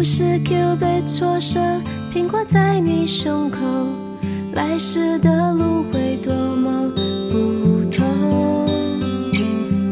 [0.00, 3.58] 不是 Q 被戳伤，苹果在你胸口，
[4.54, 6.90] 来时的路会多么
[7.30, 8.66] 不同。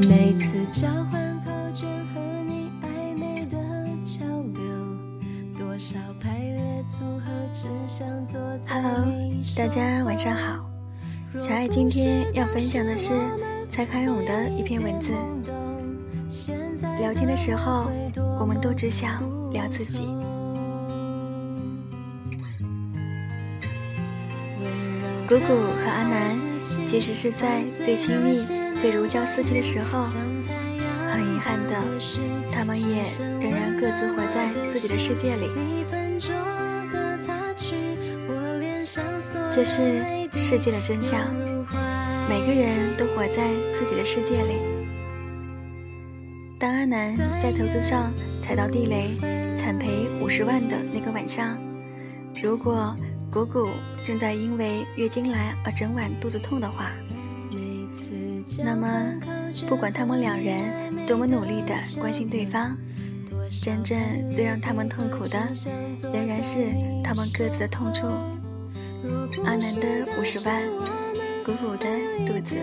[0.00, 3.58] 每次交换考卷和你暧昧的
[4.02, 4.62] 交流，
[5.58, 10.64] 多少排列组合只想坐在 Hello，你大家晚上好。
[11.38, 13.12] 小爱今天要分享的是
[13.68, 15.12] 蔡康永的一篇文字。
[16.98, 17.90] 聊天的时候，
[18.40, 20.06] 我们都只想聊自己。
[25.28, 26.38] 姑姑和阿南，
[26.86, 28.46] 即使是在最亲密、
[28.80, 30.04] 最如胶似漆的时候，
[31.12, 31.74] 很遗憾的，
[32.50, 33.04] 他们也
[33.38, 35.50] 仍然各自活在自己的世界里。
[39.50, 40.02] 这是
[40.34, 41.20] 世界的真相，
[42.26, 44.54] 每个人都活在自己的世界里。
[46.58, 49.10] 当阿南在投资上踩到地雷，
[49.68, 51.58] 惨赔五十万的那个晚上，
[52.42, 52.96] 如果
[53.30, 53.68] 谷谷
[54.02, 56.90] 正在因为月经来而整晚肚子痛的话，
[58.64, 58.88] 那么
[59.68, 62.74] 不管他们两人多么努力的关心对方，
[63.60, 63.98] 真正
[64.32, 65.38] 最让他们痛苦的，
[66.14, 66.72] 仍然是
[67.04, 68.06] 他们各自的痛处。
[69.44, 69.86] 阿南的
[70.18, 70.62] 五十万，
[71.44, 71.86] 谷谷的
[72.24, 72.56] 肚子。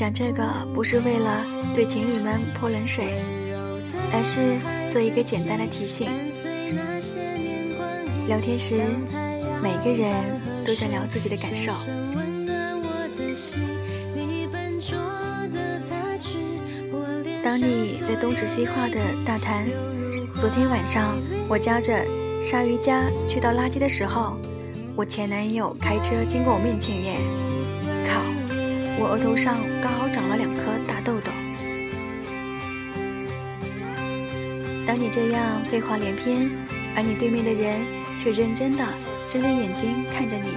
[0.00, 0.42] 讲这个
[0.74, 1.44] 不是为了
[1.74, 3.22] 对情侣们泼冷水，
[4.10, 4.56] 而是
[4.90, 6.08] 做一个简单的提醒。
[8.26, 8.80] 聊天时，
[9.62, 10.10] 每个人
[10.64, 11.70] 都想聊自己的感受。
[17.44, 19.66] 当你在东指西画的大谈，
[20.38, 22.02] 昨天晚上我夹着
[22.42, 24.38] 鲨鱼夹去倒垃圾的时候，
[24.96, 27.18] 我前男友开车经过我面前耶，
[29.00, 31.32] 我额头上刚好长了两颗大痘痘。
[34.86, 36.50] 当你这样废话连篇，
[36.94, 37.80] 而你对面的人
[38.18, 38.84] 却认真的
[39.26, 40.50] 睁着眼睛看着你，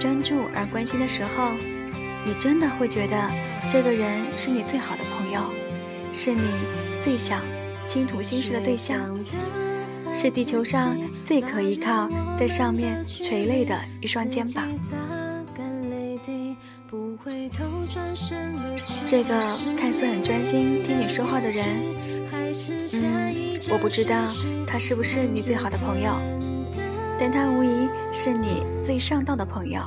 [0.00, 1.52] 专注而关心的时候，
[2.24, 3.30] 你真的会觉得
[3.68, 5.42] 这个人是你最好的朋友，
[6.14, 6.48] 是你
[6.98, 7.42] 最想
[7.86, 8.98] 倾吐心事的对象，
[10.14, 14.66] 是地球上最可依靠，在上面垂泪的一双肩膀。
[19.06, 19.34] 这个
[19.78, 21.66] 看似很专心听你说话的人，
[22.92, 24.16] 嗯，我不知道
[24.66, 26.12] 他是不是你最好的朋友，
[27.18, 29.80] 但他无疑是你最上道的朋友。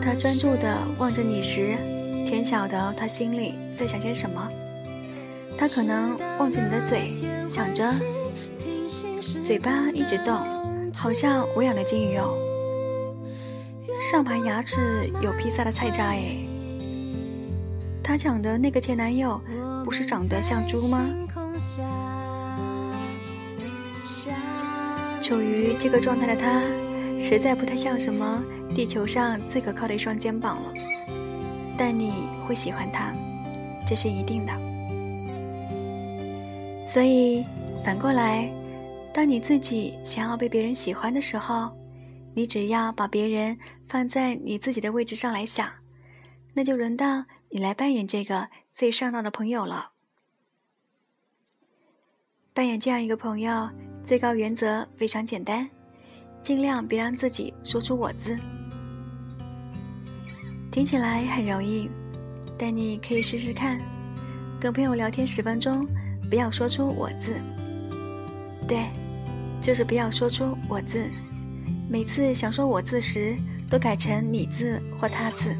[0.00, 1.76] 他专注地望着你时，
[2.24, 4.48] 天晓得他心里在想些什么。
[5.58, 7.12] 他可能望着你的嘴，
[7.48, 7.92] 想着，
[9.42, 10.38] 嘴巴一直动，
[10.94, 12.36] 好像我养的金鱼哦。
[14.08, 16.36] 上排牙齿有披萨的菜渣哎！
[18.04, 19.40] 他讲的那个前男友
[19.84, 21.04] 不是长得像猪吗？
[25.20, 26.62] 处于这个状态的他，
[27.18, 28.40] 实在不太像什么
[28.72, 30.72] 地球上最可靠的一双肩膀了。
[31.76, 32.12] 但你
[32.46, 33.12] 会喜欢他，
[33.84, 34.52] 这是一定的。
[36.86, 37.44] 所以
[37.84, 38.48] 反过来，
[39.12, 41.72] 当你自己想要被别人喜欢的时候，
[42.34, 43.58] 你只要把别人
[43.88, 45.70] 放在你自己的位置上来想，
[46.54, 49.90] 那就轮到你来扮演这个最上道的朋友了。
[52.52, 53.68] 扮演这样一个朋友，
[54.02, 55.68] 最高原则非常简单，
[56.42, 58.36] 尽量别让自己说出“我”字。
[60.72, 61.88] 听起来很容易，
[62.58, 63.80] 但你可以试试看，
[64.60, 65.86] 跟朋友聊天十分钟，
[66.28, 67.40] 不要说出“我”字。
[68.66, 68.86] 对，
[69.60, 71.08] 就是不要说出“我”字。
[71.88, 73.36] 每次想说我字时，
[73.68, 75.56] 都改成你字或他字。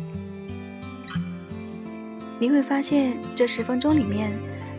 [2.39, 4.37] 你会发现，这十分钟里面，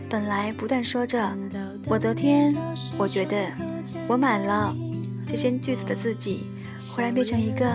[0.08, 1.36] 本来不断说着
[1.86, 2.54] “我昨天
[2.96, 3.50] ”“我觉得
[4.06, 4.74] ”“我买了”
[5.26, 6.46] 这些句子的自己，
[6.90, 7.66] 忽然变成一个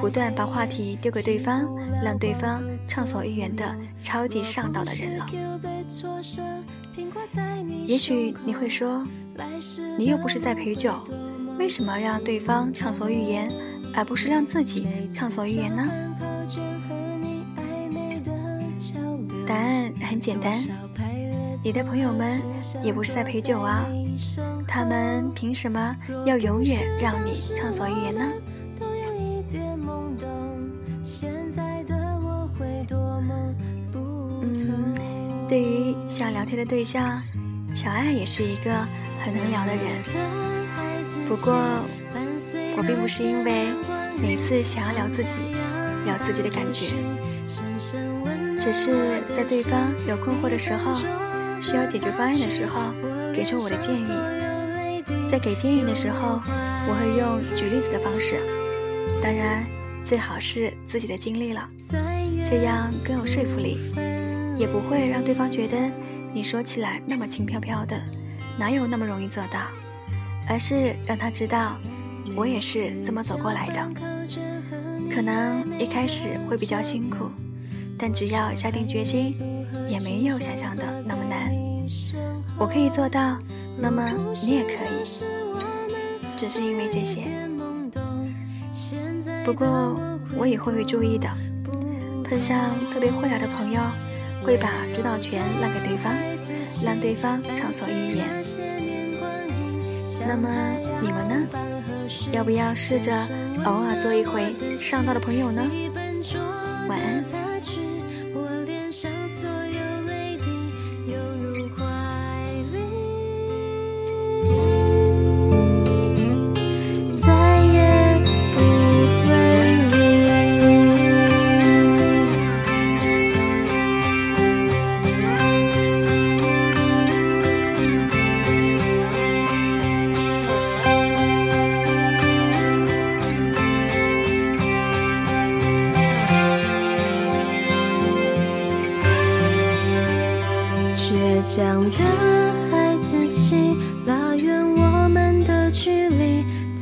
[0.00, 1.68] 不断把话题丢给对方，
[2.04, 5.26] 让对方畅所欲言的超级上道的人了。
[7.84, 9.04] 也许你会说，
[9.98, 10.94] 你又不是在陪酒。
[11.62, 13.48] 为什么要让对方畅所欲言，
[13.94, 15.88] 而不是让自己畅所欲言呢？
[19.46, 20.60] 答案很简单，
[21.62, 22.42] 你的朋友们
[22.82, 23.86] 也不是在陪酒啊，
[24.66, 28.24] 他们凭什么要永远让你畅所欲言呢？
[34.42, 37.22] 嗯，对于想聊天的对象，
[37.72, 38.84] 小爱也是一个
[39.20, 40.61] 很能聊的人。
[41.28, 41.54] 不过，
[42.76, 43.68] 我并不是因为
[44.20, 45.36] 每次想要聊自己、
[46.04, 46.86] 聊自己的感觉，
[48.58, 50.94] 只是在对方有困惑的时候，
[51.60, 52.92] 需要解决方案的时候，
[53.34, 54.08] 给出我的建议。
[55.28, 56.40] 在给建议的时候，
[56.86, 58.40] 我会用举例子的方式，
[59.22, 59.64] 当然
[60.02, 61.66] 最好是自己的经历了，
[62.44, 63.78] 这样更有说服力，
[64.56, 65.76] 也不会让对方觉得
[66.34, 67.98] 你说起来那么轻飘飘的，
[68.58, 69.60] 哪有那么容易做到，
[70.48, 71.76] 而是让他知道
[72.36, 73.88] 我也是这么走过来的。
[75.10, 77.30] 可能一开始会比较辛苦，
[77.98, 79.34] 但只要下定决心，
[79.88, 81.52] 也没有想象的那么难。
[82.58, 83.38] 我可以做到，
[83.78, 84.10] 那么
[84.42, 85.04] 你也可以。
[86.36, 87.26] 只是因为这些，
[89.44, 89.96] 不过
[90.36, 91.28] 我以后会注意的。
[92.24, 93.80] 碰上特别会聊的朋友，
[94.42, 96.14] 会把主导权让给对方，
[96.82, 98.91] 让对方畅所欲言。
[100.26, 100.48] 那么
[101.00, 101.48] 你们呢？
[102.30, 103.12] 要不要试着
[103.64, 105.62] 偶尔做一回上道的朋友呢？
[106.88, 107.41] 晚安。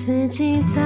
[0.06, 0.81] 自己擦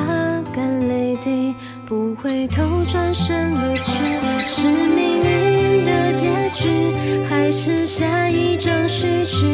[0.53, 1.55] 干泪滴，
[1.87, 4.03] 不回头，转身而去，
[4.45, 6.93] 是命运的结局，
[7.31, 9.47] 还是下一张序曲？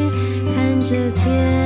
[0.47, 1.60] 看着天